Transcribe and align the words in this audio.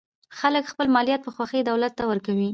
خلک 0.39 0.63
خپل 0.71 0.87
مالیات 0.95 1.21
په 1.23 1.31
خوښۍ 1.35 1.61
دولت 1.63 1.91
ته 1.97 2.03
ورکوي. 2.11 2.49